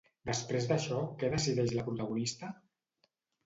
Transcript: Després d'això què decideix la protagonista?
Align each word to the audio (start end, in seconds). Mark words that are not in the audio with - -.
Després 0.29 0.65
d'això 0.71 1.03
què 1.21 1.31
decideix 1.35 1.77
la 1.77 1.87
protagonista? 1.93 2.53